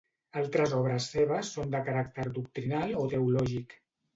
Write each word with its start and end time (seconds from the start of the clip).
Altres 0.39 0.71
obres 0.77 1.09
seves 1.17 1.51
són 1.57 1.75
de 1.75 1.83
caràcter 1.91 2.27
doctrinal 2.41 2.99
o 3.03 3.05
teològic. 3.13 3.79